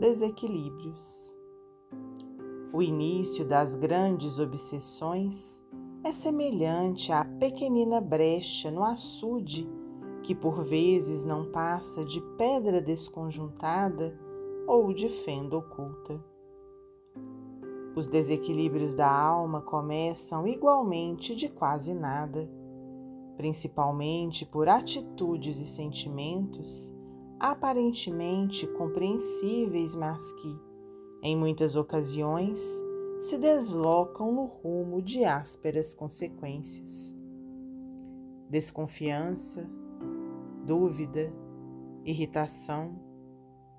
desequilíbrios. 0.00 1.36
O 2.72 2.80
início 2.80 3.44
das 3.44 3.74
grandes 3.74 4.38
obsessões 4.38 5.62
é 6.02 6.10
semelhante 6.10 7.12
à 7.12 7.22
pequenina 7.22 8.00
brecha 8.00 8.70
no 8.70 8.82
açude 8.82 9.68
que 10.22 10.34
por 10.34 10.64
vezes 10.64 11.22
não 11.22 11.50
passa 11.52 12.02
de 12.02 12.18
pedra 12.38 12.80
desconjuntada 12.80 14.18
ou 14.66 14.90
de 14.94 15.06
fenda 15.06 15.58
oculta. 15.58 16.18
Os 17.94 18.06
desequilíbrios 18.06 18.94
da 18.94 19.10
alma 19.10 19.60
começam 19.60 20.46
igualmente 20.46 21.36
de 21.36 21.50
quase 21.50 21.92
nada, 21.92 22.48
principalmente 23.36 24.46
por 24.46 24.66
atitudes 24.66 25.60
e 25.60 25.66
sentimentos 25.66 26.90
aparentemente 27.40 28.66
compreensíveis, 28.66 29.94
mas 29.94 30.30
que, 30.34 30.60
em 31.22 31.34
muitas 31.34 31.74
ocasiões, 31.74 32.60
se 33.18 33.38
deslocam 33.38 34.30
no 34.30 34.44
rumo 34.44 35.00
de 35.00 35.24
ásperas 35.24 35.94
consequências. 35.94 37.16
Desconfiança, 38.50 39.70
dúvida, 40.66 41.32
irritação, 42.04 43.00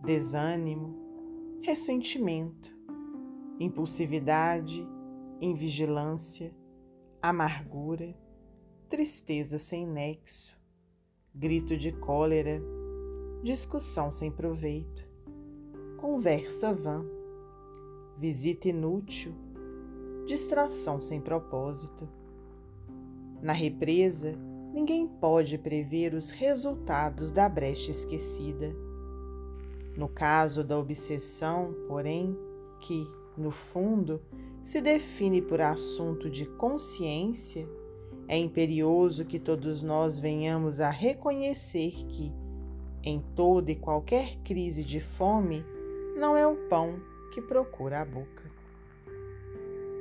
desânimo, 0.03 0.95
ressentimento, 1.61 2.75
impulsividade, 3.59 4.87
invigilância, 5.39 6.55
amargura, 7.21 8.15
tristeza 8.89 9.59
sem 9.59 9.85
nexo, 9.85 10.59
grito 11.33 11.77
de 11.77 11.91
cólera, 11.91 12.61
discussão 13.43 14.11
sem 14.11 14.29
proveito, 14.29 15.09
conversa 15.97 16.71
vã, 16.71 17.03
visita 18.15 18.69
inútil, 18.69 19.33
distração 20.27 21.01
sem 21.01 21.19
propósito. 21.19 22.07
Na 23.41 23.53
represa, 23.53 24.37
ninguém 24.71 25.07
pode 25.07 25.57
prever 25.57 26.13
os 26.13 26.29
resultados 26.29 27.31
da 27.31 27.49
brecha 27.49 27.89
esquecida. 27.89 28.75
No 29.97 30.07
caso 30.07 30.63
da 30.63 30.77
obsessão, 30.77 31.73
porém, 31.87 32.37
que, 32.79 33.07
no 33.35 33.49
fundo, 33.49 34.21
se 34.61 34.79
define 34.79 35.41
por 35.41 35.61
assunto 35.61 36.29
de 36.29 36.45
consciência, 36.45 37.67
é 38.27 38.37
imperioso 38.37 39.25
que 39.25 39.39
todos 39.39 39.81
nós 39.81 40.19
venhamos 40.19 40.79
a 40.79 40.91
reconhecer 40.91 41.91
que, 42.07 42.31
em 43.03 43.19
toda 43.35 43.71
e 43.71 43.75
qualquer 43.75 44.37
crise 44.43 44.83
de 44.83 44.99
fome, 44.99 45.65
não 46.17 46.35
é 46.37 46.45
o 46.45 46.55
pão 46.67 46.99
que 47.33 47.41
procura 47.41 48.01
a 48.01 48.05
boca. 48.05 48.51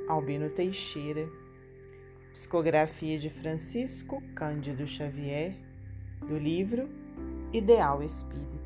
Albino 0.07 0.49
Teixeira 0.49 1.29
Psicografia 2.31 3.17
de 3.17 3.29
Francisco 3.29 4.23
Cândido 4.33 4.87
Xavier, 4.87 5.53
do 6.25 6.37
livro 6.37 6.87
Ideal 7.51 8.01
Espírita. 8.01 8.60